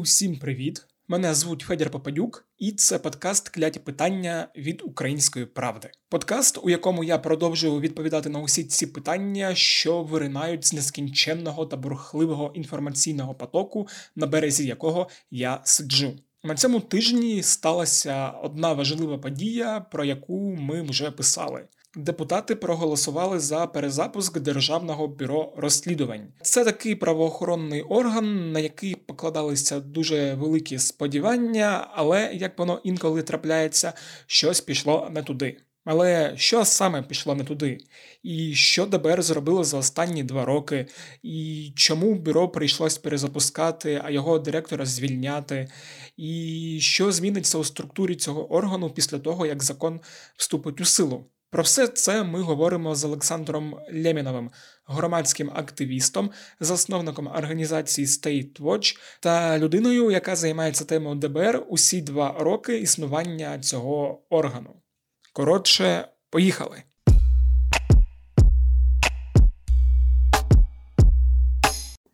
[0.00, 0.86] Усім привіт!
[1.08, 5.90] Мене звуть Федір Попадюк, і це подкаст Кляті питання від української правди.
[6.08, 11.76] Подкаст, у якому я продовжую відповідати на усі ці питання, що виринають з нескінченного та
[11.76, 16.12] бурхливого інформаційного потоку, на березі якого я сиджу.
[16.44, 21.64] На цьому тижні сталася одна важлива подія, про яку ми вже писали.
[21.96, 26.32] Депутати проголосували за перезапуск державного бюро розслідувань.
[26.42, 33.92] Це такий правоохоронний орган, на який покладалися дуже великі сподівання, але як воно інколи трапляється,
[34.26, 35.56] щось пішло не туди.
[35.84, 37.78] Але що саме пішло не туди?
[38.22, 40.86] І що ДБР зробило за останні два роки,
[41.22, 45.68] і чому бюро прийшлось перезапускати, а його директора звільняти,
[46.16, 50.00] і що зміниться у структурі цього органу після того, як закон
[50.36, 51.24] вступить у силу?
[51.50, 54.50] Про все це ми говоримо з Олександром Лєміновим,
[54.86, 62.78] громадським активістом, засновником організації State Watch та людиною, яка займається темою ДБР усі два роки
[62.78, 64.82] існування цього органу.
[65.32, 66.82] Коротше, поїхали.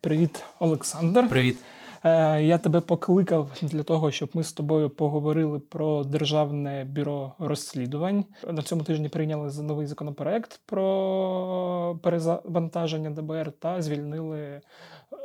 [0.01, 1.29] Привіт, Олександр.
[1.29, 1.57] Привіт.
[2.07, 8.25] Е, я тебе покликав для того, щоб ми з тобою поговорили про державне бюро розслідувань.
[8.47, 14.61] На цьому тижні прийняли новий законопроект про перезавантаження ДБР та звільнили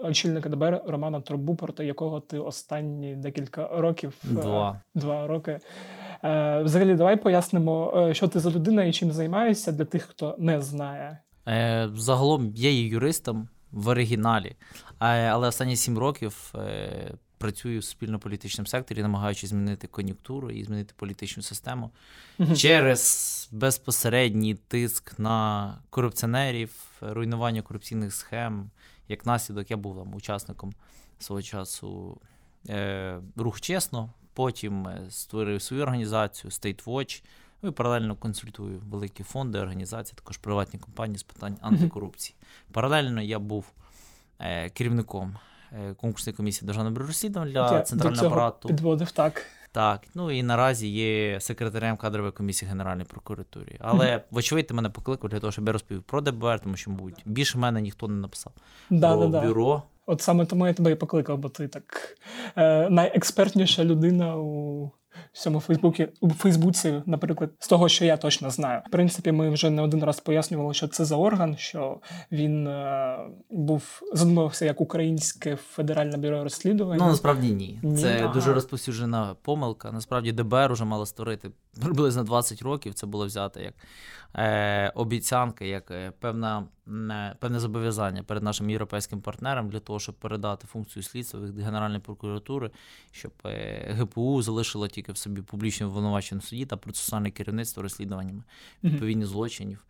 [0.03, 5.59] очільника ДБР Романа Трубу, проти якого ти останні декілька років е, два, два роки.
[6.25, 10.61] Е, взагалі, давай пояснимо, що ти за людина і чим займаєшся для тих, хто не
[10.61, 11.19] знає.
[11.95, 14.57] Загалом я є юристом в оригіналі.
[14.99, 21.43] Але останні сім років е, працюю в спільно-політичному секторі, намагаючись змінити кон'юнктуру і змінити політичну
[21.43, 21.91] систему
[22.57, 28.71] через безпосередній тиск на корупціонерів, руйнування корупційних схем.
[29.09, 30.73] Як наслідок, я був там учасником
[31.19, 32.21] свого часу
[32.69, 34.11] е, рух чесно.
[34.35, 37.23] Потім е, створив свою організацію State Watch.
[37.63, 42.37] Ну і паралельно консультую великі фонди, організації, також приватні компанії з питань антикорупції.
[42.73, 43.73] Паралельно я був
[44.39, 45.37] е, керівником
[45.73, 48.69] е, конкурсної комісії державного бюро розслідувань для я центрального апарату.
[48.69, 49.47] Підводив так.
[49.73, 53.77] Так, ну і наразі є секретарем кадрової комісії Генеральної прокуратури.
[53.81, 54.23] Але, mm-hmm.
[54.31, 57.59] вочевидь, ти мене покликав для того, щоб я розповів про ДБР, тому що, мабуть, більше
[57.59, 58.53] мене ніхто не написав.
[58.91, 59.83] Да, про да, бюро.
[60.07, 62.17] От саме тому я тебе і покликав, бо ти так
[62.57, 64.91] е, найекспертніша людина у
[65.33, 68.83] в цьому Фейсбуці у Фейсбуці, наприклад, з того, що я точно знаю.
[68.87, 72.01] В принципі, ми вже не один раз пояснювали, що це за орган, що
[72.33, 73.19] він е,
[73.51, 76.99] був задумався як українське федеральне бюро розслідувань.
[76.99, 77.79] Ну насправді ні.
[77.83, 78.03] ні.
[78.03, 78.35] Це ага.
[78.35, 79.93] дуже розповсюджена помилка.
[79.93, 81.51] Насправді ДБР уже мало створити
[81.83, 82.95] приблизно 20 років.
[82.95, 83.75] Це було взято як
[84.35, 90.15] е, обіцянка, як е, певна, е, певне зобов'язання перед нашим європейським партнером для того, щоб
[90.15, 92.71] передати функцію слідства від Генеральної прокуратури,
[93.11, 98.43] щоб е, ГПУ залишило тільки в собі публічно обвинувачення суді та процесуальне керівництво розслідуваннями
[98.85, 99.85] відповідних злочинів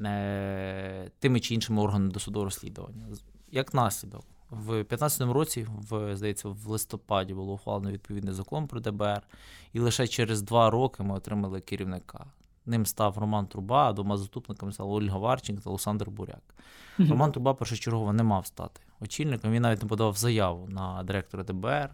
[0.00, 3.06] е, тими чи іншими органами досудового розслідування.
[3.50, 4.24] Як наслідок.
[4.50, 9.22] В 2015 році, в здається, в листопаді було ухвалено відповідний закон про ДБР,
[9.72, 12.26] і лише через два роки ми отримали керівника.
[12.66, 16.42] Ним став Роман Труба, а двома заступниками стали Ольга Варченко та Олександр Буряк.
[16.98, 17.10] Mm-hmm.
[17.10, 19.52] Роман Труба першочергово не мав стати очільником.
[19.52, 21.90] Він навіть не подавав заяву на директора ДБР,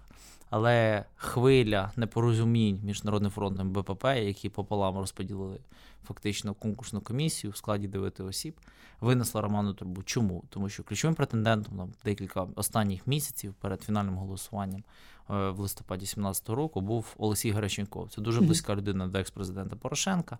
[0.51, 5.59] але хвиля непорозумінь між Народним фронтом і БПП, які пополам розподілили
[6.07, 8.61] фактично конкурсну комісію в складі дев'яти осіб,
[9.01, 10.03] винесла Роману Трубу.
[10.03, 10.45] Чому?
[10.49, 14.83] Тому що ключовим претендентом на декілька останніх місяців перед фінальним голосуванням
[15.31, 18.11] в листопаді 2017 року був Олексій Геращенков.
[18.11, 20.39] Це дуже близька людина до екс-президента Порошенка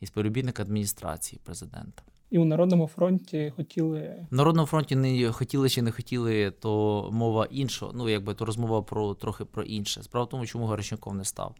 [0.00, 2.02] і співробітник адміністрації президента.
[2.30, 4.26] І у Народному фронті хотіли.
[4.30, 7.92] В Народному фронті не хотіли чи не хотіли, то мова іншого.
[7.94, 10.02] Ну, якби то розмова про трохи про інше.
[10.02, 11.54] Справа в тому, чому Геращенков не став.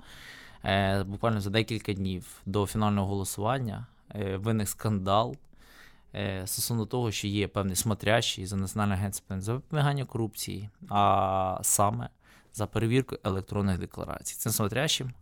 [0.64, 5.36] Е, Буквально за декілька днів до фінального голосування е, виник скандал
[6.14, 12.08] е, стосовно того, що є певний смотрящий за Національне агентство запобігання корупції, а саме
[12.54, 14.36] за перевірку електронних декларацій.
[14.36, 15.12] Цим смотрящим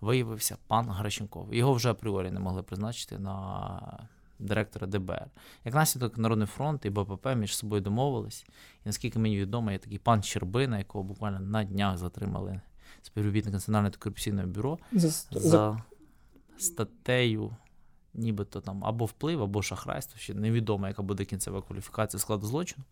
[0.00, 1.54] виявився пан Гращенков.
[1.54, 4.08] Його вже апріорі не могли призначити на
[4.38, 5.26] директора ДБР.
[5.64, 8.46] Як наслідок Народний фронт і БПП між собою домовились.
[8.84, 12.60] І наскільки мені відомо, є такий пан Щербина, якого буквально на днях затримали
[13.02, 15.82] співробітник Національного антикорупційного бюро за, за
[16.58, 17.56] статтею.
[18.14, 22.84] Нібито там або вплив, або шахрайство, ще невідомо, яка буде кінцева кваліфікація складу злочину.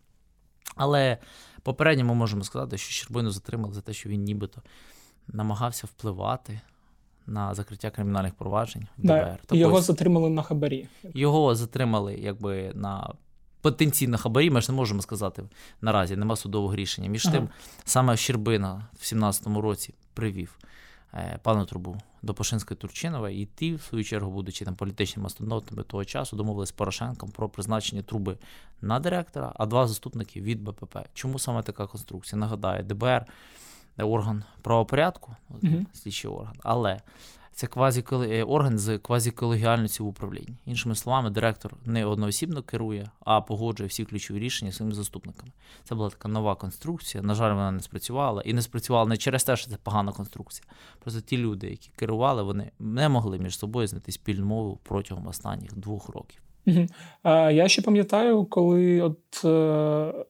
[0.77, 1.19] Але
[1.63, 4.63] попередньо ми можемо сказати, що Щербину затримали за те, що він нібито
[5.29, 6.61] намагався впливати
[7.27, 9.39] на закриття кримінальних проваджень в ДБР.
[9.49, 10.89] Да, його затримали на хабарі.
[11.15, 13.15] Його затримали якби на
[13.61, 15.43] потенційно хабарі, ми ж не можемо сказати
[15.81, 17.09] наразі, нема судового рішення.
[17.09, 17.37] Між ага.
[17.37, 17.49] тим,
[17.85, 20.59] саме Щербина в 17-му році привів
[21.15, 25.83] е, пану Трубу до Пошинська Турчинова, і ті, в свою чергу, будучи там політичними мастодонтами
[25.83, 28.39] того часу, домовились з Порошенком про призначення труби
[28.81, 30.99] на директора, а два заступники від БПП.
[31.15, 32.41] Чому саме така конструкція?
[32.41, 33.27] Нагадаю, ДБР
[33.99, 35.85] орган правопорядку, mm-hmm.
[35.93, 37.01] слідчий орган, але
[37.59, 40.57] це квазі е, орган з квазіколегіальності в управлінні.
[40.67, 45.53] Іншими словами, директор не одноосібно керує, а погоджує всі ключові рішення своїми заступниками.
[45.85, 47.23] Це була така нова конструкція.
[47.23, 48.43] На жаль, вона не спрацювала.
[48.43, 50.69] І не спрацювала не через те, що це погана конструкція.
[50.99, 55.75] Просто ті люди, які керували, вони не могли між собою знайти спільну мову протягом останніх
[55.75, 56.43] двох років.
[57.25, 59.49] Я ще пам'ятаю, коли от е,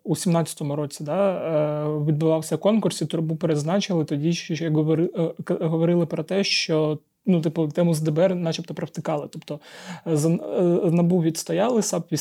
[0.04, 6.44] у 17-му році да, е, відбувався конкурс, і турбу перезначили, тоді е, говорили про те,
[6.44, 6.98] що
[7.28, 9.28] ну, типу, тему з ДБР, начебто, провтикали.
[9.32, 9.60] Тобто
[10.06, 12.12] е, е, НАБУ відстояли, САП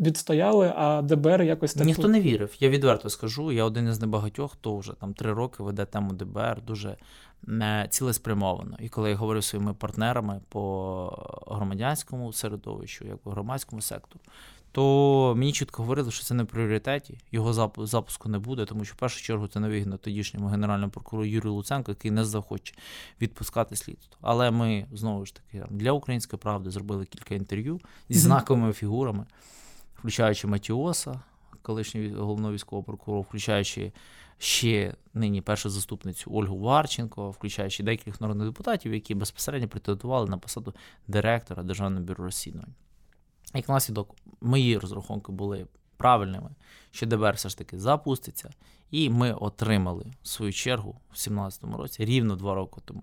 [0.00, 1.86] відстояли, а ДБР якось так.
[1.86, 2.56] Ніхто не вірив.
[2.60, 3.52] Я відверто скажу.
[3.52, 6.96] Я один із небагатьох, хто вже там три роки веде тему ДБР дуже
[7.42, 8.76] не цілеспрямовано.
[8.80, 14.20] І коли я говорив зі своїми партнерами по громадянському середовищу, як по громадському сектору,
[14.76, 18.94] то мені чітко говорили, що це не в пріоритеті, його запуску не буде, тому що
[18.94, 22.74] в першу чергу це невигідно тодішньому генеральному прокурору Юрію Луценко, який не захоче
[23.20, 24.16] відпускати слідство.
[24.20, 29.26] Але ми знову ж таки для української правди зробили кілька інтерв'ю зі знаковими фігурами,
[29.98, 31.20] включаючи Матіоса,
[31.62, 33.92] колишнього головного військового прокурора, включаючи
[34.38, 40.74] ще нині першу заступницю Ольгу Варченко, включаючи деяких народних депутатів, які безпосередньо претендували на посаду
[41.08, 42.74] директора Державного бюро розслідувань.
[43.56, 45.66] Як наслідок, мої розрахунки були
[45.96, 46.50] правильними,
[46.90, 48.50] що ДБР все ж таки запуститься,
[48.90, 53.02] і ми отримали в свою чергу в 2017 році, рівно два роки тому,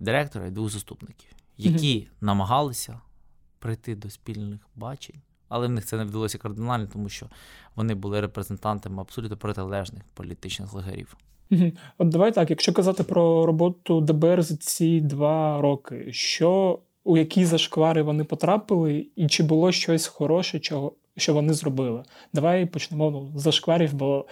[0.00, 2.08] директора і двох заступників, які mm-hmm.
[2.20, 3.00] намагалися
[3.58, 5.16] прийти до спільних бачень,
[5.48, 7.26] але в них це не вдалося кардинально, тому що
[7.74, 11.16] вони були репрезентантами абсолютно протилежних політичних лагерів.
[11.98, 16.78] От давай так, якщо казати про роботу ДБР за ці два роки, що
[17.08, 22.02] у які зашквари вони потрапили, і чи було щось хороше, чого що вони зробили.
[22.32, 24.24] Давай почнемо ну, з зашкварів, бо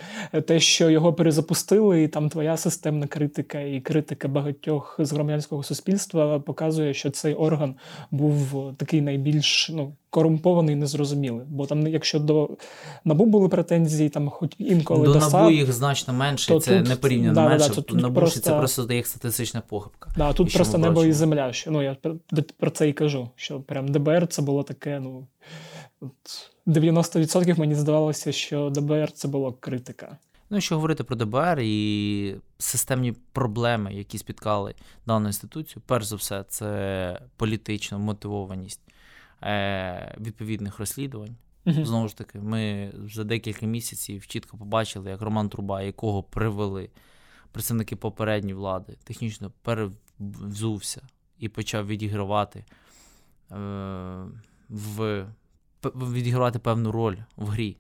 [0.46, 6.38] те, що його перезапустили, і там твоя системна критика і критика багатьох з громадянського суспільства
[6.38, 7.74] показує, що цей орган
[8.10, 11.46] був такий найбільш ну, корумпований і незрозумілий.
[11.48, 12.50] Бо там, якщо до
[13.04, 16.88] НАБУ були претензії, там хоч інколи до, до НАБУ їх значно менше, то це тут,
[16.88, 17.68] не порівняно да, менше.
[17.68, 20.10] Да, тут, тут НАБУ просто, це просто як статистична похибка.
[20.16, 21.52] Да, Тут і просто небо і земля.
[21.52, 21.96] Що, Ну я
[22.58, 25.26] про це і кажу, що прям ДБР це було таке, ну.
[26.00, 30.18] От, 90% мені здавалося, що ДБР це була критика.
[30.50, 34.74] Ну, якщо говорити про ДБР і системні проблеми, які спіткали
[35.06, 38.80] дану інституцію, перш за все, це політична мотивованість
[39.42, 41.36] е, відповідних розслідувань.
[41.66, 46.90] uh Знову ж таки, ми за декілька місяців чітко побачили, як Роман Труба, якого привели
[47.52, 51.02] представники попередньої влади, технічно перевзувся
[51.38, 53.56] і почав відігравати е,
[54.68, 55.26] в
[55.84, 57.76] відігравати певну роль в грі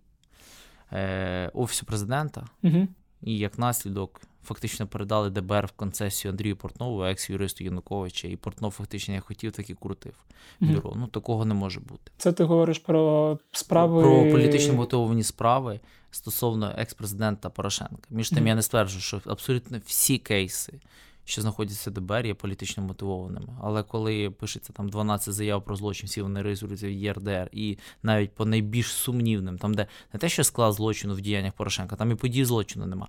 [0.92, 2.88] е, Офісу президента, угу.
[3.22, 9.14] і як наслідок фактично передали ДБР в концесію Андрію Портнову, екс-юристу Януковича, і Портнов фактично
[9.14, 10.14] як хотів, так і крутив
[10.60, 10.90] бюро.
[10.90, 10.96] Угу.
[11.00, 12.12] Ну такого не може бути.
[12.16, 18.08] Це ти говориш про справи про політично мотивовані справи стосовно екс-президента Порошенка.
[18.10, 18.48] Між тим, угу.
[18.48, 20.80] я не стверджую, що абсолютно всі кейси
[21.26, 23.48] що знаходяться в ДБР, є політично мотивованими.
[23.62, 28.34] Але коли пишеться там 12 заяв про злочин, всі вони реєструються в ЄРДР, і навіть
[28.34, 32.14] по найбільш сумнівним, там, де не те, що склад злочину в діяннях Порошенка, там і
[32.14, 33.08] подій злочину нема.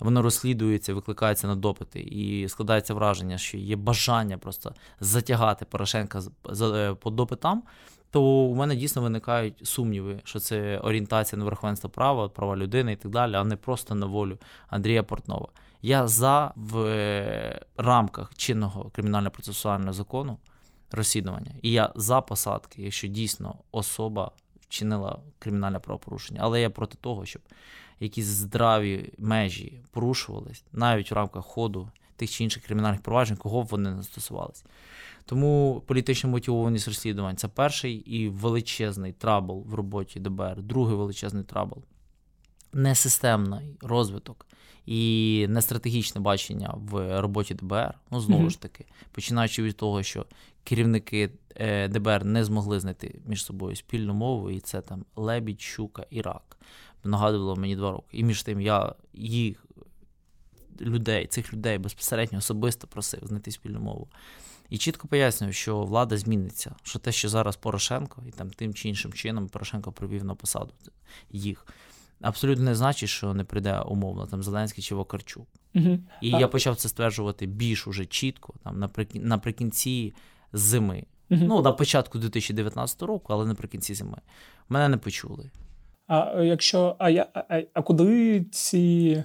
[0.00, 6.22] Воно розслідується, викликається на допити, і складається враження, що є бажання просто затягати Порошенка
[6.62, 7.62] е, по допитам.
[8.12, 12.96] То у мене дійсно виникають сумніви, що це орієнтація на верховенство права, права людини і
[12.96, 14.38] так далі, а не просто на волю
[14.68, 15.48] Андрія Портнова.
[15.82, 20.38] Я за в е, рамках чинного кримінально-процесуального закону
[20.90, 21.52] розслідування.
[21.62, 26.40] І я за посадки, якщо дійсно особа вчинила кримінальне правопорушення.
[26.42, 27.42] Але я проти того, щоб
[28.00, 31.88] якісь здраві межі порушувались навіть в рамках ходу
[32.22, 34.64] тих чи інших кримінальних проваджень, кого б вони не стосувалися.
[35.24, 41.82] Тому політично мотивованість розслідувань це перший і величезний trouble в роботі ДБР, другий величезний trouble.
[42.72, 44.46] Несистемний розвиток
[44.86, 47.94] і не стратегічне бачення в роботі ДБР.
[48.10, 48.50] Ну, знову mm-hmm.
[48.50, 50.26] ж таки, починаючи від того, що
[50.64, 56.06] керівники е, ДБР не змогли знайти між собою спільну мову, і це там Лебідь, Щука
[56.10, 56.58] і Рак.
[57.04, 58.18] Нагадувало мені два роки.
[58.18, 59.66] І між тим я їх
[60.82, 64.08] людей, цих людей безпосередньо особисто просив знайти спільну мову.
[64.70, 68.88] І чітко пояснював, що влада зміниться, що те, що зараз Порошенко, і там тим чи
[68.88, 70.72] іншим чином Порошенко привів на посаду
[71.30, 71.66] їх,
[72.20, 75.46] абсолютно не значить, що не прийде умовно там Зеленський чи Вакарчук.
[75.74, 75.98] Угу.
[76.20, 76.40] І а...
[76.40, 79.26] я почав це стверджувати більш уже чітко, там наприкін...
[79.26, 80.14] наприкінці
[80.52, 81.04] зими.
[81.30, 81.40] Угу.
[81.44, 84.18] Ну, на початку 2019 року, але наприкінці зими.
[84.68, 85.50] Мене не почули.
[86.06, 86.96] А якщо.
[86.98, 89.24] А я а, а куди ці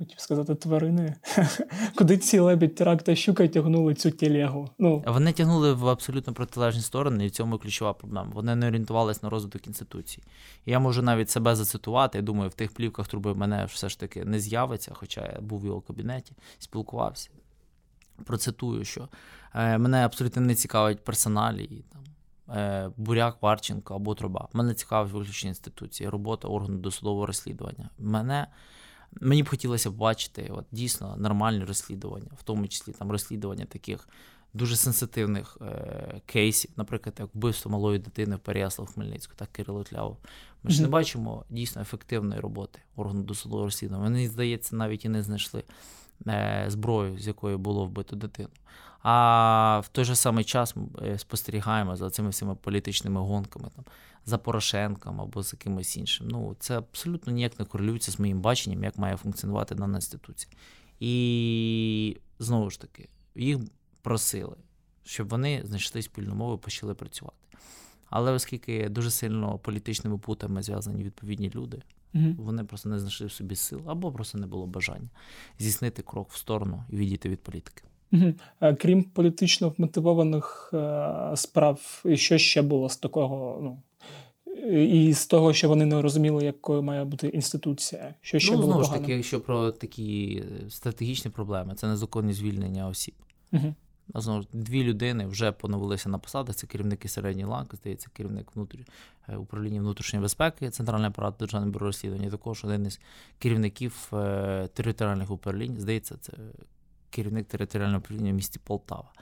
[0.00, 1.16] хотів сказати тварини.
[1.96, 4.70] Куди ці лебідь терак та щука тягнули цю телегу?
[4.78, 8.30] Ну вони тягнули в абсолютно протилежні сторони, і в цьому ключова проблема.
[8.34, 10.22] Вони не орієнтувалися на розвиток інституцій.
[10.66, 12.18] І я можу навіть себе зацитувати.
[12.18, 15.60] Я думаю, в тих плівках труби мене все ж таки не з'явиться, хоча я був
[15.60, 17.30] в його кабінеті, спілкувався.
[18.24, 19.08] Процитую, що
[19.54, 21.84] е, мене абсолютно не цікавить персоналі.
[22.48, 24.48] Е, Буряк, Варченко або Труба.
[24.52, 27.90] Мене цікавить виключні інституції, робота органу досудового розслідування.
[27.98, 28.46] Мене
[29.20, 34.08] Мені б хотілося бачити от, дійсно нормальні розслідування, в тому числі там розслідування таких
[34.54, 40.16] дуже сенситивних е, кейсів, наприклад, як вбивство малої дитини в Переяслав Хмельницьку, так Кирило Тляву.
[40.62, 44.10] Ми ж не бачимо дійсно ефективної роботи органу досудового розслідування.
[44.10, 45.64] Мені здається, навіть і не знайшли
[46.66, 48.48] зброю, з якої було вбито дитину.
[49.02, 53.84] А в той же самий час ми е, спостерігаємо за цими всіма політичними гонками там
[54.26, 56.28] за Порошенком або за кимось іншим.
[56.28, 60.52] Ну, Це абсолютно ніяк не корелюється з моїм баченням, як має функціонувати дана інституція.
[61.00, 63.58] І знову ж таки, їх
[64.02, 64.56] просили,
[65.04, 67.36] щоб вони знайшли спільну мову і почали працювати.
[68.10, 71.82] Але оскільки дуже сильно політичними путами зв'язані відповідні люди,
[72.14, 75.08] mm вони просто не знайшли в собі сил або просто не було бажання
[75.58, 77.82] здійснити крок в сторону і відійти від політики.
[78.12, 78.32] Угу.
[78.78, 83.82] Крім політично вмотивованих е, справ, що ще було з такого, ну
[84.72, 88.14] і з того, що вони не розуміли, якою має бути інституція.
[88.20, 92.88] Що ще ну, було знову ж таки, якщо про такі стратегічні проблеми, це незаконні звільнення
[92.88, 93.14] осіб.
[93.52, 93.74] Угу.
[94.14, 96.56] Знову дві людини вже поновилися на посадах.
[96.56, 98.84] Це керівники середньої ланки, здається, керівник внутрі
[99.28, 102.30] е, управління внутрішньої безпеки, центральний апарат Державного бюро розслідування.
[102.30, 103.00] Також один із
[103.38, 105.76] керівників е, територіальних управлінь.
[105.78, 106.32] Здається, це
[107.10, 109.12] керівник територіального управління в місті Полтава.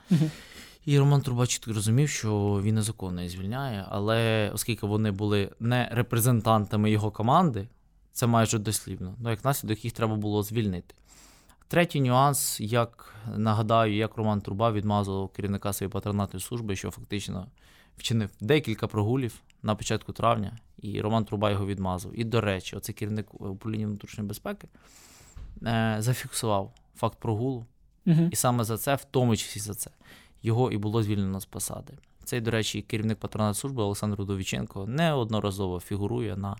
[0.84, 6.90] І Роман Трубачик розумів, що він незаконно її звільняє, але оскільки вони були не репрезентантами
[6.90, 7.68] його команди,
[8.12, 10.94] це майже дослівно, ну, як наслідок їх треба було звільнити.
[11.68, 17.46] Третій нюанс, як нагадаю, як Роман Труба відмазував керівника своєї патронатної служби, що фактично
[17.96, 22.12] вчинив декілька прогулів на початку травня, і Роман Труба його відмазав.
[22.14, 24.68] І, до речі, оцей керівник управління внутрішньої безпеки
[25.66, 27.66] е, зафіксував факт прогулу.
[28.06, 28.28] Угу.
[28.30, 29.90] І саме за це, в тому числі за це,
[30.42, 31.92] його і було звільнено з посади.
[32.24, 36.56] Цей, до речі, керівник патронат служби Олександр Удовіченко неодноразово фігурує на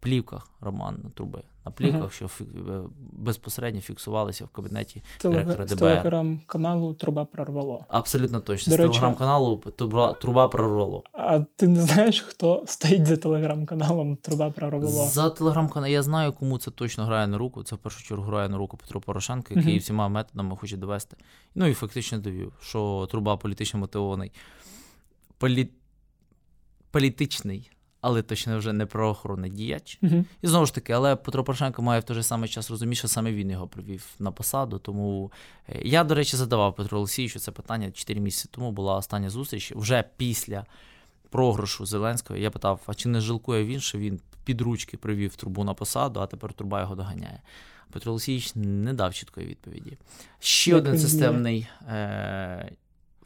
[0.00, 2.28] плівках Романа Труби, на плівках, uh-huh.
[2.28, 2.82] що е,
[3.12, 5.38] безпосередньо фіксувалися в кабінеті Телег...
[5.38, 5.76] директора ДБР.
[5.76, 7.84] З телеграм-каналу Труба прорвало.
[7.88, 8.70] Абсолютно точно.
[8.70, 11.04] До з телеграм-каналу Труба, Труба прорвало.
[11.12, 15.06] А ти не знаєш, хто стоїть за телеграм-каналом Труба прорвало?
[15.06, 17.62] За телеграм-каналом я знаю, кому це точно грає на руку.
[17.62, 19.80] Це в першу чергу грає на руку Петру Порошенко, який uh-huh.
[19.80, 21.16] всіма методами хоче довести.
[21.54, 24.32] Ну і фактично довів, що труба політично мотивований.
[25.38, 25.70] Полі...
[26.90, 27.70] Політичний
[28.02, 29.98] але точно вже не правоохоронний діяч.
[30.02, 30.24] Uh-huh.
[30.42, 33.08] І знову ж таки, але Петро Порошенко має в той же самий час розуміти, що
[33.08, 34.78] саме він його привів на посаду.
[34.78, 35.32] Тому
[35.68, 38.72] е, я, до речі, задавав Петру Олексійовичу це питання 4 місяці тому.
[38.72, 40.66] Була остання зустріч вже після
[41.30, 42.38] програшу Зеленського.
[42.38, 46.20] Я питав: а чи не жалкує він, що він під ручки привів трубу на посаду,
[46.20, 47.40] а тепер труба його доганяє?
[47.92, 49.98] Петро Олексійович не дав чіткої відповіді.
[50.38, 52.72] Ще Як один системний е,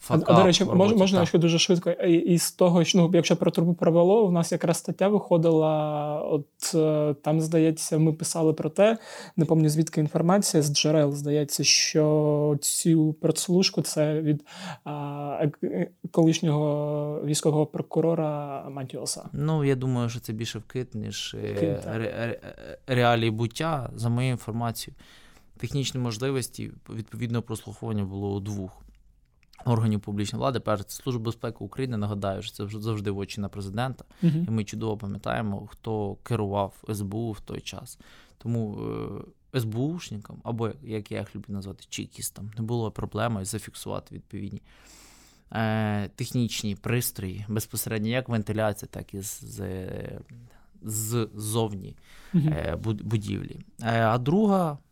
[0.09, 1.91] а, а до речі, роботі, можна ще дуже швидко.
[1.91, 6.21] І з того, що ну, якщо про трубу провело, у нас якраз стаття виходила.
[6.21, 8.99] От е, там, здається, ми писали про те,
[9.37, 11.13] не пам'ятаю звідки інформація з джерел.
[11.13, 14.45] Здається, що цю прослушку це від
[14.85, 19.29] а, е, колишнього військового прокурора Матіоса.
[19.33, 22.39] Ну я думаю, що це більше вкид, ніж е, вкид, ре-
[22.87, 23.91] реалії буття.
[23.95, 24.97] За моєю інформацією,
[25.59, 28.86] технічні можливості відповідного прослуховування було у двох
[29.67, 33.49] органів публічної влади, перш Служба безпеки України нагадаю, що це вже завжди в очі на
[33.49, 37.99] президента, uh і ми чудово пам'ятаємо, хто керував СБУ в той час.
[38.39, 38.79] Тому
[39.55, 44.63] е, СБУшникам, або як я їх люблю назвати, чекістам, не було проблеми зафіксувати відповідні
[45.53, 49.53] е, технічні пристрої безпосередньо як вентиляція, так і з.
[50.83, 51.97] з ззовні
[52.35, 53.61] uh будівлі.
[53.83, 54.86] Е, а друга е,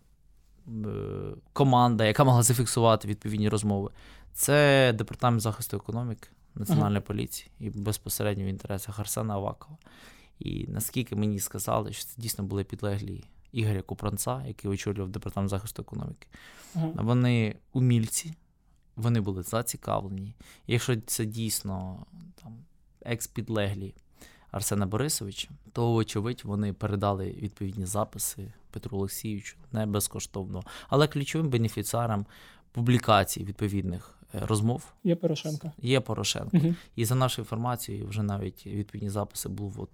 [1.52, 3.90] команда, яка могла зафіксувати відповідні розмови,
[4.32, 7.06] це департамент захисту економіки Національної uh-huh.
[7.06, 9.78] поліції і безпосередньо в інтересах Арсена Авакова.
[10.38, 15.82] І наскільки мені сказали, що це дійсно були підлеглі Ігоря Купранца, який очолював департамент захисту
[15.82, 16.28] економіки.
[16.76, 17.04] Uh-huh.
[17.04, 18.34] Вони умільці,
[18.96, 20.34] вони були зацікавлені.
[20.66, 22.06] Якщо це дійсно
[22.42, 22.56] там
[23.00, 23.94] екс-підлеглі
[24.54, 30.62] Арсена Борисовича, то, очевидь, вони передали відповідні записи Петру Олексійовичу не безкоштовно.
[30.88, 32.26] Але ключовим бенефіціарам
[32.72, 35.72] публікацій відповідних розмов є Порошенко.
[35.82, 36.56] Є Порошенко.
[36.56, 36.74] Угу.
[36.96, 39.88] І за нашою інформацією, вже навіть відповідні записи було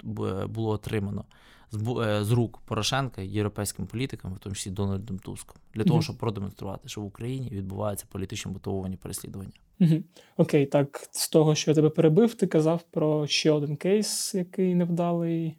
[0.48, 1.24] було отримано
[1.72, 6.16] з, е, з рук Порошенка європейським політикам, в тому числі Дональдом Туском, для того, щоб
[6.16, 9.52] продемонструвати, що в Україні відбувається політично мотивовані переслідування.
[9.80, 10.02] Угу.
[10.36, 14.74] Окей, так з того, що я тебе перебив, ти казав про ще один кейс, який
[14.74, 15.56] невдалий.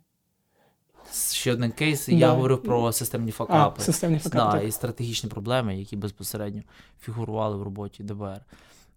[1.32, 2.08] Ще один кейс.
[2.08, 2.16] Да.
[2.16, 3.76] Я говорив про системні факапи.
[3.80, 4.58] А, системні факапи.
[4.60, 6.62] Да, і стратегічні проблеми, які безпосередньо
[7.02, 8.42] фігурували в роботі ДБР.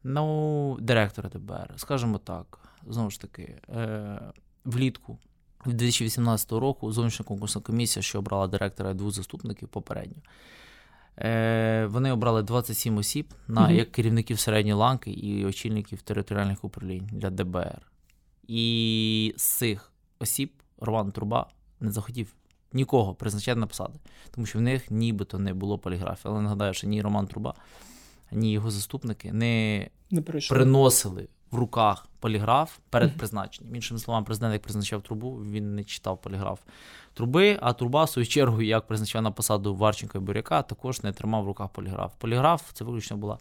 [0.04, 2.58] Ну, директора ДБР, скажімо так,
[2.88, 4.20] знову ж таки, е,
[4.64, 5.18] влітку
[5.66, 10.22] 2018 року зовнішня конкурсна комісія, що обрала директора і двох заступників попередньо.
[11.18, 17.30] Е, Вони обрали 27 осіб на як керівників середньої ланки і очільників територіальних управлінь для
[17.30, 17.82] ДБР.
[18.48, 21.46] І з цих осіб Роман Труба
[21.80, 22.34] не захотів
[22.72, 23.98] нікого призначати на посади,
[24.30, 26.32] тому що в них нібито не було поліграфії.
[26.32, 27.54] Але нагадаю, що ні Роман Труба,
[28.32, 33.74] ні його заступники не, не приносили в руках поліграф перед призначенням.
[33.74, 36.60] Іншими словами, президент, як призначав трубу, він не читав поліграф
[37.14, 41.12] труби, а труба, в свою чергу, як призначав на посаду Варченка і Буряка, також не
[41.12, 42.12] тримав в руках поліграф.
[42.18, 43.38] Поліграф це виключно була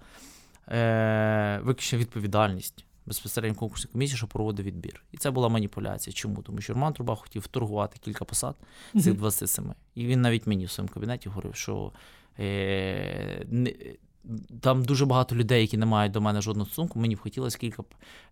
[0.67, 5.03] е, виключно відповідальність безпосередньо конкурсної комісії, що проводив відбір.
[5.11, 6.13] І це була маніпуляція.
[6.13, 6.41] Чому?
[6.41, 8.55] Тому що Роман Труба хотів торгувати кілька посад
[8.93, 9.73] з цих 27.
[9.95, 11.91] І він навіть мені в своєму кабінеті говорив, що.
[12.39, 13.73] Е, не,
[14.61, 16.99] там дуже багато людей, які не мають до мене жодного стосунку.
[16.99, 17.83] Мені б хотілося кілька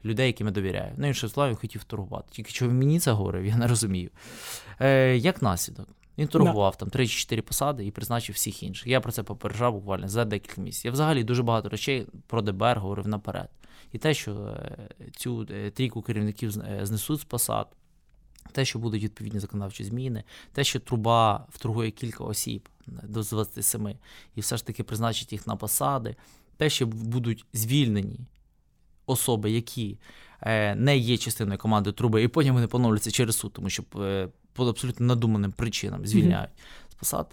[0.05, 0.93] людей, яким я довіряю.
[0.98, 2.27] Ну, іншим словом, хотів торгувати.
[2.31, 4.10] Тільки що він мені це говорив, я не розумію.
[4.79, 8.88] Е, Як наслідок, він торгував там 3-4 посади і призначив всіх інших.
[8.88, 10.89] Я про це попереджав буквально за декілька місяців.
[10.89, 13.50] Я взагалі дуже багато речей про ДБР говорив наперед.
[13.91, 17.67] І те, що е, цю е, трійку керівників е, знесуть з посад,
[18.51, 23.96] те, що будуть відповідні законодавчі зміни, те, що труба вторгує кілька осіб до 27,
[24.35, 26.16] і все ж таки призначить їх на посади,
[26.57, 28.20] те, що будуть звільнені
[29.05, 29.98] особи, які
[30.75, 33.83] не є частиною команди труби, і потім вони поновляться через суд, тому що
[34.53, 36.92] по абсолютно надуманим причинам звільняють mm-hmm.
[36.92, 37.31] з посад.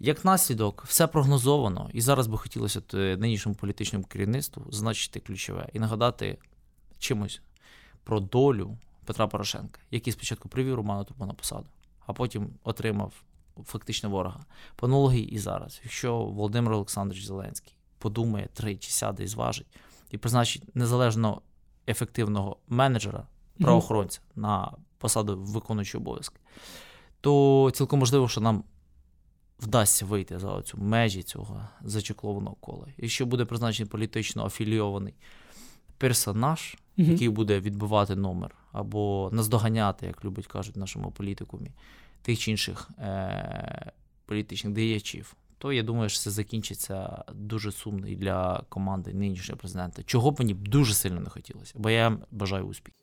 [0.00, 6.38] Як наслідок, все прогнозовано, і зараз би хотілося нинішньому політичному керівництву значити ключове і нагадати
[6.98, 7.40] чимось
[8.04, 8.76] про долю
[9.08, 11.66] Петра Порошенка, який спочатку привів Романа Турбо на посаду,
[12.06, 13.12] а потім отримав
[13.64, 14.44] фактично ворога.
[14.76, 19.66] По аналогії і зараз, якщо Володимир Олександрович Зеленський подумає тричі, сяде і зважить,
[20.10, 21.42] і призначить незалежно
[21.88, 23.26] ефективного менеджера,
[23.60, 24.40] правоохоронця mm-hmm.
[24.40, 26.40] на посаду виконуючого обов'язки,
[27.20, 28.64] то цілком можливо, що нам
[29.60, 32.86] вдасться вийти за цю межі цього зачеклованого кола.
[32.96, 35.14] Якщо буде призначений політично афілійований
[35.98, 37.10] персонаж, угу.
[37.10, 41.70] який буде відбивати номер, або наздоганяти, як любить кажуть в нашому політикумі,
[42.22, 43.92] тих чи інших е-
[44.26, 50.02] політичних діячів, то я думаю, що це закінчиться дуже сумно і для команди нинішнього президента.
[50.02, 52.96] Чого б мені дуже сильно не хотілося, бо я бажаю успіху.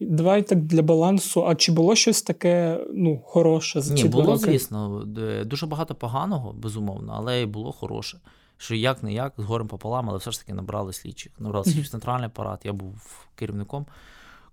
[0.00, 1.46] Давай так для балансу.
[1.46, 4.38] А чи було щось таке ну, хороше за Ні, було, роки?
[4.38, 5.04] звісно,
[5.44, 8.18] дуже багато поганого, безумовно, але й було хороше.
[8.60, 11.32] Що як не як, з горем пополам, але все ж таки набрали слідчих.
[11.38, 12.64] Набрали слідчих центральний апарат.
[12.64, 13.86] Я був керівником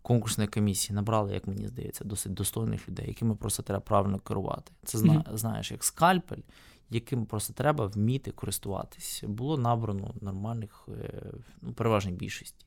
[0.01, 0.95] конкурсної комісії.
[0.95, 4.71] Набрали, як мені здається, досить достойних людей, якими просто треба правильно керувати.
[4.83, 6.41] Це знаєш, як скальпель
[6.89, 9.23] яким просто треба вміти користуватись.
[9.27, 11.23] Було набрано нормальних, е,
[11.61, 12.65] ну, переважній більшості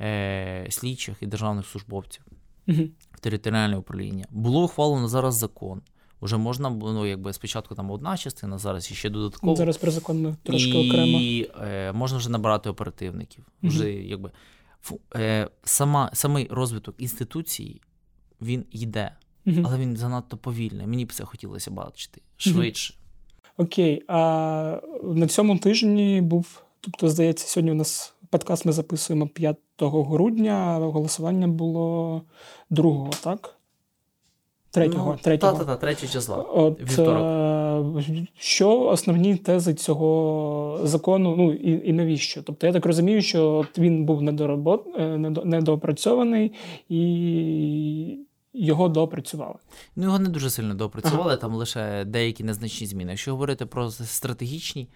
[0.00, 2.24] е, слідчих і державних службовців
[2.68, 4.26] uh в територіальне управління.
[4.30, 5.82] Було ухвалено зараз закон.
[6.20, 9.56] Уже можна ну, якби спочатку там одна частина, зараз ще додатково.
[9.56, 11.18] Зараз про закон трошки і, окремо.
[11.18, 13.44] І е, можна вже набирати оперативників.
[13.62, 14.30] uh Вже якби
[15.16, 17.80] е, сама, Самий розвиток інституції
[18.42, 19.12] він йде,
[19.46, 20.86] uh але він занадто повільний.
[20.86, 22.94] Мені б це хотілося бачити швидше.
[23.56, 29.56] Окей, а на цьому тижні був, тобто, здається, сьогодні у нас подкаст ми записуємо 5
[29.80, 32.22] грудня, а голосування було
[32.70, 33.57] 2, так?
[34.70, 35.12] Третього.
[35.12, 35.52] Ну, третього.
[35.52, 36.36] Та-та-та, третє числа.
[36.36, 37.22] От, Вівторок.
[38.08, 42.42] Е, що основні тези цього закону, ну і і навіщо?
[42.42, 46.52] Тобто, я так розумію, що він був недоробот, е, недоопрацьований
[46.88, 48.18] і
[48.54, 49.54] його допрацювали.
[49.96, 51.36] Ну, його не дуже сильно допрацювали, ага.
[51.36, 53.10] там лише деякі незначні зміни.
[53.10, 54.88] Якщо говорити про стратегічні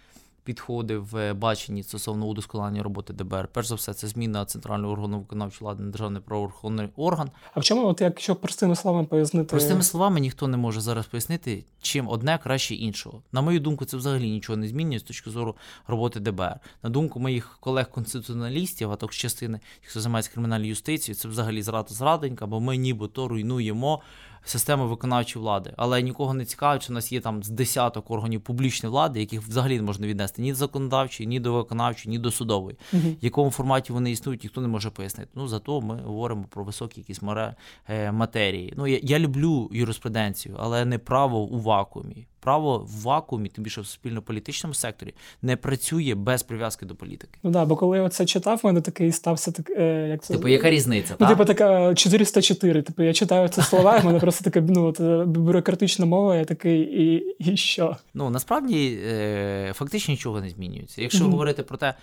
[0.45, 3.49] підходи в баченні стосовно удосконалення роботи ДБР.
[3.53, 7.31] Перш за все, це зміна центрального органу виконавчої влади на державний правоохоронний орган.
[7.55, 9.47] А в чому, от якщо простими словами пояснити?
[9.47, 13.23] Простими словами, ніхто не може зараз пояснити, чим одне краще іншого.
[13.33, 16.61] На мою думку, це взагалі нічого не змінює з точки зору роботи ДБР.
[16.83, 22.47] На думку моїх колег-конституціоналістів, а також частини, хто займається кримінальною юстицією, це взагалі зрада зраденька,
[22.47, 24.01] бо ми нібито руйнуємо
[24.45, 25.73] системи виконавчої влади.
[25.77, 29.43] Але нікого не цікавить, що у нас є там з десяток органів публічної влади, яких
[29.43, 32.77] взагалі не можна віднести ні до законодавчої, ні до виконавчої, ні до судової.
[32.93, 33.03] Угу.
[33.03, 35.31] В якому форматі вони існують, ніхто не може пояснити.
[35.35, 37.55] Ну зато ми говоримо про високі якісь море,
[37.89, 38.75] е, матерії.
[38.77, 42.27] Ну я, я люблю юриспруденцію, але не право у вакуумі.
[42.43, 47.39] Право в вакуумі, тим більше в суспільно-політичному секторі, не працює без прив'язки до політики.
[47.43, 50.35] Ну да, бо коли я це читав, в мене такий стався так, е, як це
[50.35, 51.15] типу, яка різниця?
[51.19, 52.83] Ну, типу, така 404.
[52.83, 56.45] Типу, я читаю це слова, в мене просто така ну, от, е, бюрократична мова, я
[56.45, 57.97] такий, і і що?
[58.15, 61.03] Ну насправді е, фактично нічого не змінюється.
[61.03, 61.31] Якщо mm-hmm.
[61.31, 61.95] говорити про те.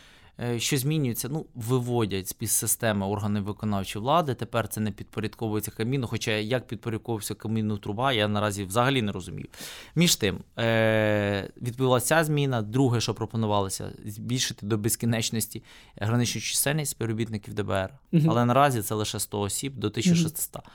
[0.42, 4.34] Е, що змінюється, ну, виводять з системи органи виконавчої влади.
[4.34, 6.08] Тепер це не підпорядковується каміну.
[6.08, 9.48] Хоча як підпорядковувався камінну труба, я наразі взагалі не розумію.
[9.96, 12.62] Між тим, е- відбулася ця зміна.
[12.62, 15.64] Друге, що пропонувалося, збільшити до безкінечності
[15.96, 17.94] граничну чисельність співробітників ДБР.
[18.14, 18.24] Угу.
[18.30, 20.56] Але наразі це лише 100 осіб до 1600.
[20.56, 20.66] Угу.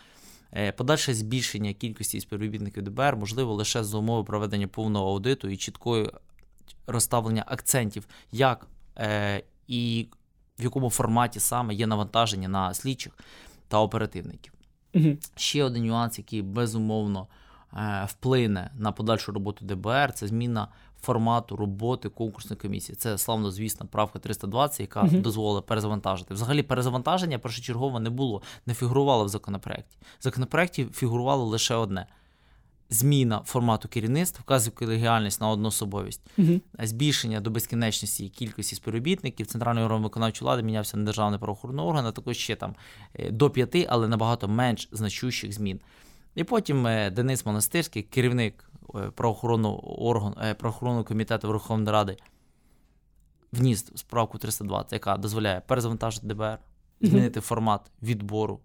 [0.77, 6.11] Подальше збільшення кількості співробітників ДБР можливо лише за умови проведення повного аудиту і чіткої
[6.87, 8.67] розставлення акцентів, як
[8.99, 10.09] е, і
[10.59, 13.13] в якому форматі саме є навантаження на слідчих
[13.69, 14.53] та оперативників.
[14.95, 15.17] Угу.
[15.37, 17.27] Ще один нюанс, який безумовно
[17.77, 20.69] е, вплине на подальшу роботу ДБР, це зміна
[21.01, 22.97] формату роботи конкурсної комісії.
[22.97, 25.17] Це славно, звісно, правка 320, яка угу.
[25.17, 26.35] дозволила перезавантажити.
[26.35, 29.97] Взагалі, перезавантаження першочергово не було, не фігурувало в законопроекті.
[30.21, 32.07] В законопроекті фігурувало лише одне
[32.91, 40.03] зміна формату керівництва, вказує колегіальність на одноособовість, uh збільшення до безкінечності кількості співробітників, центральний орган
[40.03, 42.75] виконавчої влади мінявся на державний правоохоронний орган, а також ще там
[43.15, 45.81] е, до п'яти, але набагато менш значущих змін.
[46.35, 52.17] І потім е, Денис Монастирський, керівник е, правоохоронного органу, правоохоронного комітету Верховної Ради,
[53.53, 56.59] вніс справку 320, яка дозволяє перезавантажити ДБР,
[57.01, 58.61] змінити uh формат відбору.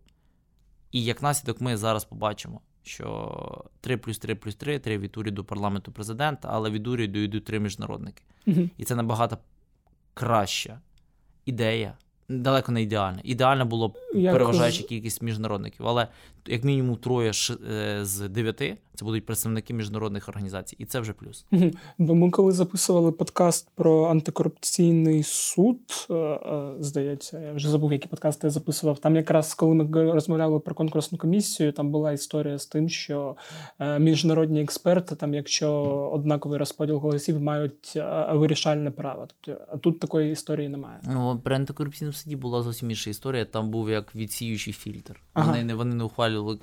[0.91, 5.43] І як наслідок, ми зараз побачимо що 3 плюс 3 плюс 3, 3 від уряду
[5.43, 8.23] парламенту президента, але від уряду йдуть три міжнародники.
[8.47, 8.69] Угу.
[8.77, 9.37] І це набагато
[10.13, 10.79] краща
[11.45, 11.97] ідея.
[12.29, 13.19] Далеко не ідеальна.
[13.23, 16.07] Ідеально було б переважаюча кількість міжнародників, але
[16.45, 17.31] як мінімум троє
[17.71, 21.45] е, з дев'яти це будуть представники міжнародних організацій, і це вже плюс.
[21.97, 28.07] Бо ми коли записували подкаст про антикорупційний суд, е, е, здається, я вже забув, які
[28.07, 28.99] подкасти я записував.
[28.99, 33.35] Там якраз коли ми розмовляли про конкурсну комісію, там була історія з тим, що
[33.99, 35.73] міжнародні експерти, там, якщо
[36.13, 37.97] однаковий розподіл голосів, мають
[38.31, 39.27] вирішальне право.
[39.27, 40.99] Тобто, а тут такої історії немає.
[41.03, 43.45] Ну при антикорупційному суді була зовсім інша історія.
[43.45, 45.21] Там був як відсіючий фільтр.
[45.33, 45.51] Ага.
[45.51, 46.59] Вони не вони не ухвалювали ухвалювали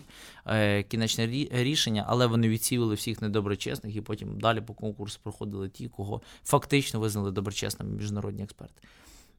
[0.46, 5.88] е, кінечне рішення, але вони відсіювали всіх недоброчесних, і потім далі по конкурсу проходили ті,
[5.88, 8.82] кого фактично визнали доброчесними міжнародні експерти.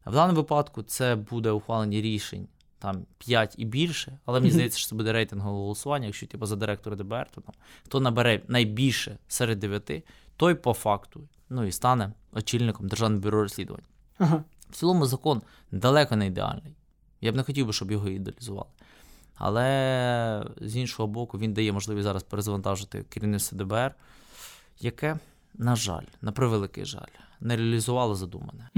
[0.06, 2.48] В даному випадку це буде ухвалення рішень
[2.80, 6.06] там 5 і більше, але мені здається, що це буде рейтингове голосування.
[6.06, 10.04] Якщо типу, за директора ДБР, то там хто набере найбільше серед дев'яти,
[10.38, 13.84] той по факту ну і стане очільником Державного бюро розслідувань.
[14.18, 14.44] Ага.
[14.70, 16.76] В цілому закон далеко не ідеальний.
[17.22, 18.70] Я б не хотів би, щоб його ідеалізували.
[19.38, 23.96] Але з іншого боку, він дає можливість зараз перезавантажити керівництво ДБР,
[24.80, 25.18] яке,
[25.58, 28.70] на жаль, на превеликий жаль, не реалізувало задумане.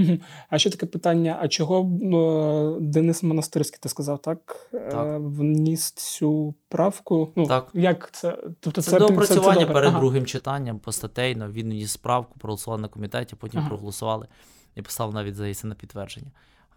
[0.50, 4.68] А ще таке питання: а чого е, Денис Монастирський, ти сказав, так?
[4.74, 5.20] Е, так.
[5.20, 7.32] Вніс цю правку?
[7.36, 7.68] Ну, так.
[7.74, 10.00] Як це Тобто це, це доопрацювання перед ага.
[10.00, 11.50] другим читанням постатейно.
[11.50, 13.68] Він вніс справку, проголосували на комітеті, потім ага.
[13.68, 14.26] проголосували
[14.74, 16.30] і поставив навіть здається на підтвердження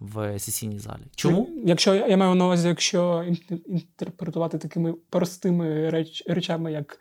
[0.03, 1.01] в сесійній залі.
[1.15, 1.49] Чому?
[1.65, 3.25] Якщо я маю на увазі, якщо
[3.65, 6.99] інтерпретувати такими простими реч, речами, як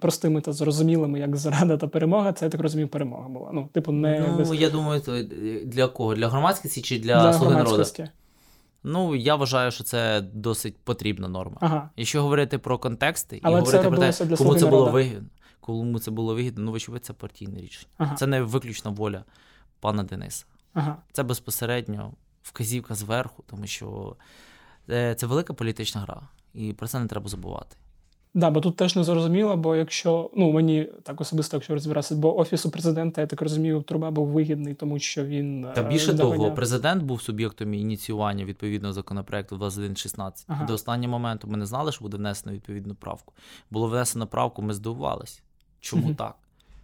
[0.00, 3.50] простими та зрозумілими, як зрада та перемога, це я так розумію, перемога була.
[3.52, 4.54] Ну, типу, не ну, без...
[4.54, 5.22] я думаю, то
[5.64, 6.14] для кого?
[6.14, 7.84] Для громадськості чи для, для слуги народу?
[8.82, 11.56] Ну, я вважаю, що це досить потрібна норма.
[11.60, 11.90] Ага.
[11.96, 15.28] Якщо говорити про контексти Але і говорити про те, для кому це було вигідно,
[15.60, 17.92] кому це було вигідно, ну вочевидь, це партійне рішення.
[17.98, 18.14] Ага.
[18.14, 19.24] Це не виключна воля
[19.80, 20.44] пана Дениса.
[20.74, 20.96] Ага.
[21.12, 24.16] Це безпосередньо вказівка зверху, тому що
[24.90, 26.22] е, це велика політична гра,
[26.54, 27.76] і про це не треба забувати.
[28.34, 32.38] Да, бо тут теж не зрозуміло, бо якщо ну мені так особисто, якщо розбиратися, бо
[32.38, 37.02] офісу президента, я так розумію, труба був вигідний, тому що він та більше того, президент
[37.02, 40.46] був суб'єктом ініціювання відповідного законопроекту 2116.
[40.48, 40.64] Ага.
[40.64, 43.32] До останнього моменту ми не знали, що буде внесено відповідну правку.
[43.70, 45.40] Було внесено правку, ми здивувалися.
[45.80, 46.14] Чому угу.
[46.14, 46.34] так?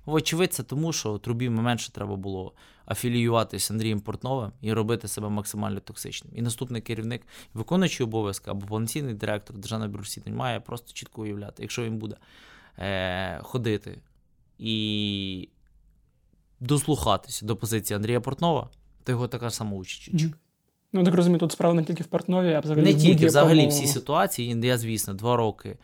[0.07, 2.53] Вочевидь, це тому, що трубі менше треба було
[2.87, 6.33] афіліюватися Андрієм Портновим і робити себе максимально токсичним.
[6.37, 7.23] І наступний керівник,
[7.55, 12.17] виконуючий обов'язки або повноцінний директор державної бюро розслідувань має просто чітко уявляти, якщо він буде
[12.79, 13.99] е, ходити
[14.59, 15.49] і
[16.61, 18.71] дослухатися до позиції Андрія Портнова,
[19.05, 20.15] то його така сама участь.
[20.15, 20.33] Mm-hmm.
[20.93, 22.85] Ну, так розумію, тут справа не тільки в Портнові, а взагалі.
[22.85, 24.61] Не тільки, взагалі всі ситуації.
[24.63, 25.77] Я, звісно, два роки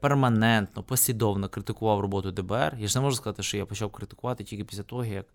[0.00, 2.76] перманентно, послідовно критикував роботу ДБР.
[2.78, 5.26] Я ж не можу сказати, що я почав критикувати тільки після того, як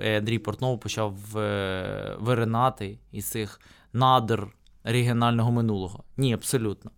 [0.00, 3.60] е, Андрій Портнов почав е, виринати із цих
[3.92, 4.46] надр
[4.84, 6.04] регіонального минулого.
[6.16, 6.90] Ні, абсолютно.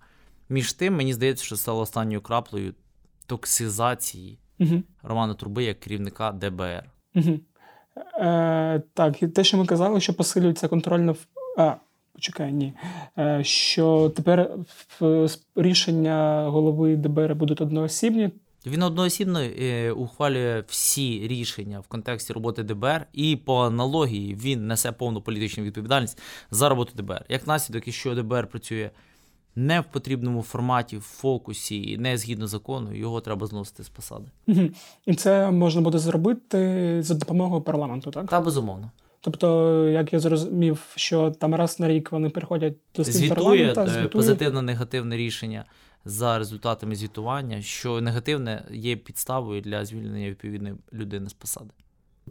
[0.49, 2.75] Між тим, мені здається, що стало останньою краплею
[3.27, 4.83] токсизації угу.
[5.03, 6.85] Романа Труби як керівника ДБР.
[7.15, 7.41] Угу.
[8.21, 11.15] Е, Так, і те, що ми казали, що посилюється контрольна
[11.59, 11.75] а,
[12.13, 12.73] почекай, ні.
[13.19, 14.51] Е, Що тепер
[15.57, 18.31] рішення голови ДБР будуть одноосібні.
[18.67, 24.93] Він одноосібно е, ухвалює всі рішення в контексті роботи ДБР, і по аналогії він несе
[24.93, 26.19] повну політичну відповідальність
[26.51, 27.25] за роботу ДБР.
[27.29, 28.91] Як наслідок, якщо ДБР працює
[29.57, 34.31] не в потрібному форматі, в фокусі, не згідно закону, його треба зносити з посади.
[35.07, 38.27] І це можна буде зробити за допомогою парламенту, так?
[38.27, 38.91] Та безумовно.
[39.25, 45.17] Тобто, як я зрозумів, що там раз на рік вони приходять до звітує е, позитивно-негативне
[45.17, 45.65] рішення
[46.05, 51.71] за результатами звітування, що негативне є підставою для звільнення відповідної людини з посади.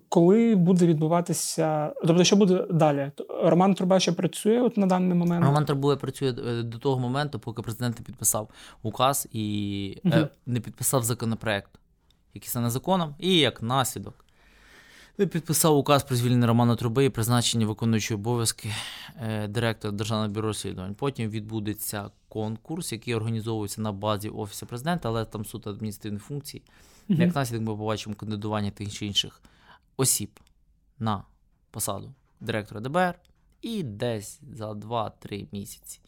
[0.09, 3.11] Коли буде відбуватися, тобто, що буде далі?
[3.43, 5.45] Роман Труба ще працює от на даний момент?
[5.45, 8.49] Роман Труба працює е, до того моменту, поки президент не підписав
[8.83, 10.15] указ і угу.
[10.15, 11.71] е, не підписав законопроект,
[12.33, 14.25] який стане законом, і як наслідок
[15.15, 18.73] підписав указ про звільнення Романа Труби і призначення виконуючої обов'язки
[19.21, 20.95] е, директора Державного бюро розслідувань.
[20.95, 26.61] Потім відбудеться конкурс, який організовується на базі Офісу президента, але там суд адміністративних функцій.
[27.09, 27.21] Mm-hmm.
[27.21, 29.41] Як наслідок ми побачимо кандидування тих чи інших
[29.97, 30.39] осіб
[30.99, 31.23] на
[31.71, 33.19] посаду директора ДБР,
[33.61, 35.99] і десь за 2-3 місяці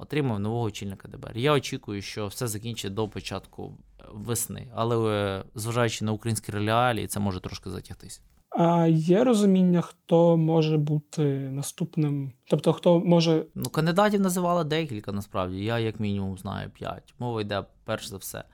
[0.00, 1.36] отримав нового очільника ДБР.
[1.38, 3.78] Я очікую, що все закінчить до початку
[4.12, 8.20] весни, але е, зважаючи на українські реалії, це може трошки затягтися.
[8.50, 12.32] А є розуміння, хто може бути наступним?
[12.44, 13.46] Тобто, хто може.
[13.54, 15.64] Ну, кандидатів називали декілька насправді.
[15.64, 17.14] Я, як мінімум, знаю п'ять.
[17.18, 18.44] Мова йде перш за все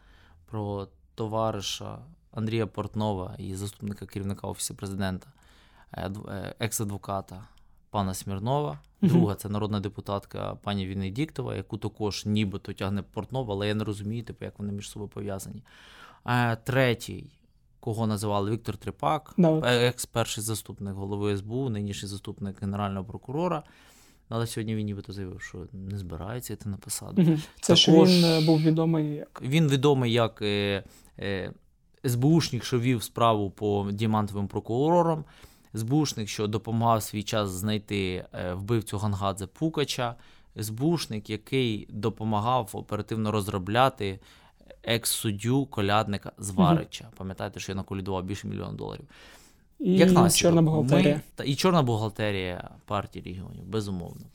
[0.46, 1.98] про товариша
[2.32, 5.26] Андрія Портнова і заступника керівника Офісу президента,
[5.92, 7.44] е, е, екс-адвоката
[7.90, 8.78] пана Смірнова.
[9.02, 14.22] Друга це народна депутатка пані Вінедіктова, яку також нібито тягне Портнова, але я не розумію,
[14.22, 15.62] типу, як вони між собою пов'язані.
[16.26, 17.30] Е, третій
[17.87, 19.66] кого називали Віктор Трипак, no.
[19.66, 23.62] екс-перший заступник голови СБУ, нинішній заступник генерального прокурора.
[24.29, 27.22] Але сьогодні він нібито заявив, що не збирається йти на посаду.
[27.22, 27.37] Угу.
[27.61, 29.42] Це Також, що він е, був відомий як?
[29.42, 30.85] Він відомий як е,
[31.18, 31.53] е,
[32.05, 35.25] СБУшник, що вів справу по діамантовим прокурорам,
[35.75, 40.14] СБУшник, що допомагав свій час знайти е, вбивцю Гангадзе Пукача,
[40.61, 44.20] СБУшник, який допомагав оперативно розробляти
[44.87, 47.05] екс-суддю колядника Зварича.
[47.05, 47.12] Угу.
[47.16, 49.05] Пам'ятаєте, що я наколядував більше мільйона доларів.
[49.81, 51.14] І Як наслідок, чорна бухгалтерія.
[51.14, 54.27] Ми, та, і чорна бухгалтерія партії регіонів, безумовно.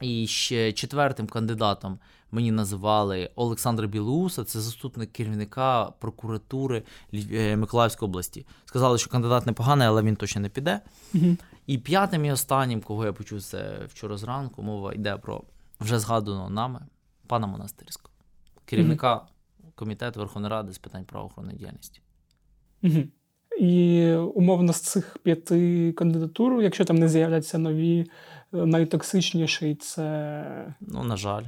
[0.00, 1.98] І ще четвертим кандидатом
[2.30, 8.46] мені називали Олександра Білоуса, це заступник керівника прокуратури е, Миколаївської області.
[8.64, 10.80] Сказали, що кандидат непоганий, але він точно не піде.
[11.14, 11.36] Угу.
[11.66, 15.42] І п'ятим і останнім, кого я почув це вчора зранку, мова йде про
[15.80, 16.80] вже згаданого нами
[17.26, 18.14] пана Монастирського,
[18.64, 19.26] керівника угу
[19.80, 22.00] комітет Верховної Ради з питань правоохоронної діяльності.
[22.82, 23.02] Угу.
[23.60, 28.06] І умовно з цих п'яти кандидатур, якщо там не з'являться нові,
[28.52, 30.74] найтоксичніший це.
[30.80, 31.44] Ну, на жаль,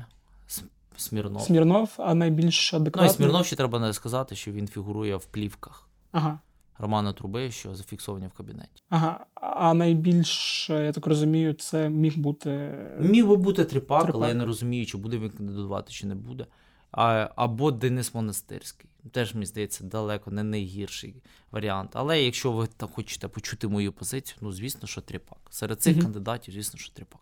[0.96, 1.42] Смірнов.
[1.42, 3.08] Смірнов, а найбільш адекватний...
[3.08, 6.38] Ну, і Смірнов ще треба не сказати, що він фігурує в плівках ага.
[6.78, 8.82] Романа Труби, що зафіксовані в кабінеті.
[8.88, 9.26] Ага.
[9.34, 12.74] А найбільш, я так розумію, це міг бути.
[13.00, 14.14] Міг би бути трипак, трипак.
[14.14, 16.46] але я не розумію, чи буде він кандидатувати, чи не буде
[16.92, 18.90] а, або Денис Монастирський.
[19.10, 21.90] Теж, мені здається, далеко не найгірший варіант.
[21.92, 25.38] Але якщо ви там хочете почути мою позицію, ну звісно, що тріпак.
[25.50, 27.20] Серед цих mm кандидатів, звісно, що тріпак.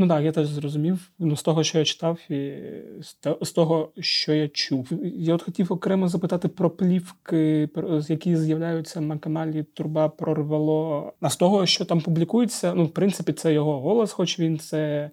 [0.00, 1.10] Ну так, я теж зрозумів.
[1.18, 2.52] Ну, з того, що я читав, і
[3.40, 4.88] з того, що я чув.
[5.02, 7.68] Я от хотів окремо запитати про плівки,
[8.08, 11.12] які з'являються на каналі Турба прорвало.
[11.20, 15.10] А з того, що там публікується, ну, в принципі, це його голос, хоч він це.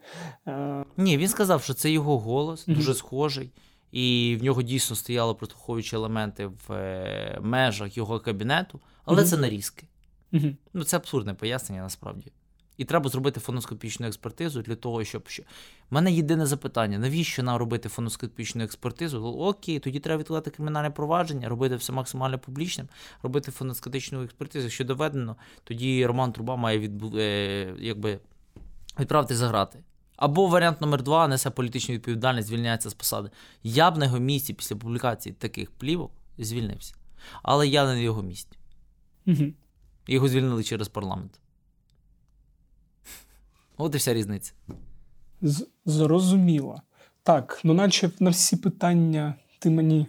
[0.48, 0.86] Е...
[0.98, 3.52] Ні, він сказав, що це його голос, дуже mm схожий
[3.96, 9.26] і в нього дійсно стояли прослуховуючі елементи в е, межах його кабінету, але mm-hmm.
[9.26, 9.88] це нарізки.
[10.34, 10.56] Mm-hmm.
[10.74, 12.32] Ну, Це абсурдне пояснення насправді.
[12.78, 15.44] І треба зробити фоноскопічну експертизу для того, щоб що.
[15.92, 19.24] У мене єдине запитання: навіщо нам робити фоноскопічну експертизу?
[19.26, 22.88] Окей, тоді треба відкладати кримінальне провадження, робити все максимально публічним,
[23.24, 24.64] робити фоноскопічну експертизу.
[24.66, 27.18] Якщо доведено, тоді Роман Труба має відбу...
[27.18, 28.20] е, якби
[29.00, 29.80] відправити за грати.
[30.18, 33.30] Або варіант номер два несе політичну відповідальність, звільняється з посади.
[33.64, 36.96] Я б на його місці після публікації таких плівок звільнився.
[37.44, 38.58] Але я не на його місці.
[39.28, 39.44] Угу.
[40.08, 41.40] Його звільнили через парламент.
[43.78, 44.54] От і вся різниця.
[45.42, 46.82] З- Зрозуміло.
[47.24, 50.08] Так, ну наче на всі питання ти мені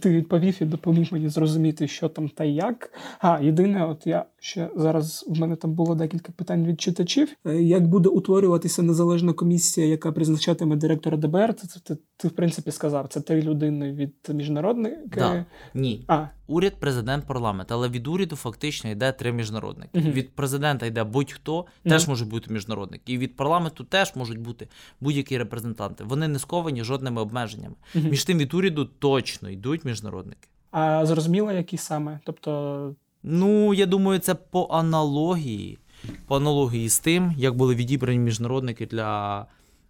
[0.00, 2.92] ти відповів і допоміг мені зрозуміти, що там та як.
[3.18, 7.28] А, єдине, от я ще зараз в мене там було декілька питань від читачів.
[7.46, 11.54] Е, Як буде утворюватися незалежна комісія, яка призначатиме директора ДБР?
[11.54, 14.94] Це, це, ти, ти, в принципі сказав, це три людини від міжнародних.
[15.06, 15.44] Да.
[15.74, 16.04] Ні.
[16.08, 17.72] А, Уряд, президент, парламент.
[17.72, 19.98] Але від уряду фактично йде три міжнародники.
[19.98, 20.10] Мгм.
[20.10, 21.66] Від президента йде будь-хто, Мгм.
[21.94, 23.12] теж можуть бути міжнародники.
[23.12, 24.68] І від парламенту теж можуть бути
[25.00, 26.04] будь-які репрезентанти.
[26.04, 27.74] Вони не сковані жодними обмеженнями.
[27.94, 28.08] Мгм.
[28.10, 30.48] Між тим від уряду точно йдуть міжнародники.
[30.70, 32.20] а зрозуміло, які саме?
[32.24, 35.78] Тобто, Ну, я думаю, це по аналогії.
[36.26, 39.46] По аналогії з тим, як були відібрані міжнародники для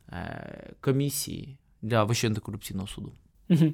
[0.09, 3.13] е, комісії для Вищого антикорупційного суду.
[3.51, 3.73] Угу.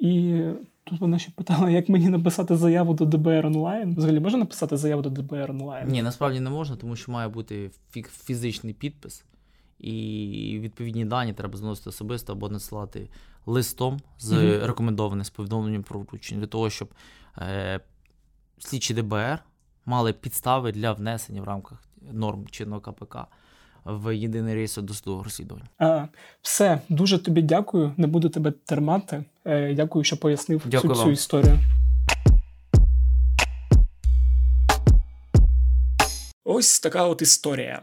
[0.00, 0.42] І
[0.84, 3.94] тут вона ще питала, як мені написати заяву до ДБР онлайн.
[3.96, 5.88] Взагалі можна написати заяву до ДБР онлайн?
[5.88, 7.70] Ні, насправді не можна, тому що має бути
[8.24, 9.24] фізичний підпис,
[9.78, 13.08] і відповідні дані треба заносити особисто або надсилати
[13.46, 14.66] листом з Мгм.
[14.66, 16.88] рекомендованим з повідомленням про вручення для того, щоб
[17.38, 17.80] е,
[18.58, 19.38] слідчі ДБР
[19.86, 23.16] мали підстави для внесення в рамках норм чинного КПК
[23.84, 25.66] в єдиний реєстр досудового розслідування.
[25.78, 26.06] А,
[26.42, 27.94] все, дуже тобі дякую.
[27.96, 29.24] Не буду тебе термати.
[29.44, 31.58] Е, дякую, що пояснив Дякую цю, цю історію.
[36.44, 37.82] Ось така от історія.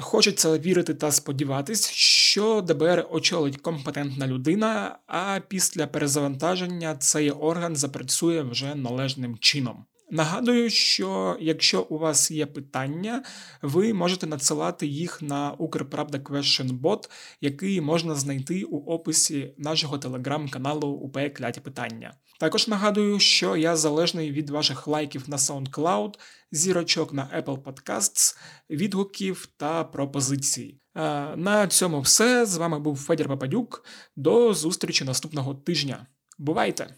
[0.00, 8.42] Хочеться вірити та сподіватись, що ДБР очолить компетентна людина, а після перезавантаження цей орган запрацює
[8.42, 9.84] вже належним чином.
[10.10, 13.22] Нагадую, що якщо у вас є питання,
[13.62, 20.88] ви можете надсилати їх на Укрправда Question Bot, який можна знайти у описі нашого телеграм-каналу
[20.88, 22.14] УП Кляті Питання.
[22.40, 26.14] Також нагадую, що я залежний від ваших лайків на SoundCloud,
[26.52, 28.36] зірочок на Apple Podcasts,
[28.70, 30.80] відгуків та пропозицій.
[30.96, 32.46] Е, На цьому все.
[32.46, 33.84] З вами був Федір Пападюк.
[34.16, 36.06] До зустрічі наступного тижня.
[36.38, 36.94] Бувайте!